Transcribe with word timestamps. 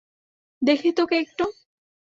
দেখি 0.61 0.89
তোকে 0.91 1.15
একটু। 1.17 1.45